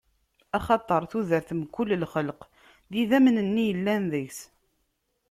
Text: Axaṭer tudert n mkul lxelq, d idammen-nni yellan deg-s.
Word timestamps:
Axaṭer 0.57 1.01
tudert 1.11 1.49
n 1.53 1.57
mkul 1.61 1.89
lxelq, 2.03 2.41
d 2.91 2.93
idammen-nni 3.01 3.63
yellan 3.69 4.03
deg-s. 4.13 4.39